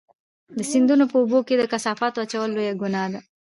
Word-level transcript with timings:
د 0.57 0.59
سیندونو 0.71 1.05
په 1.11 1.15
اوبو 1.21 1.39
کې 1.47 1.55
د 1.57 1.63
کثافاتو 1.71 2.21
اچول 2.23 2.49
لویه 2.53 2.73
ګناه 2.81 3.07
ده. 3.13 3.19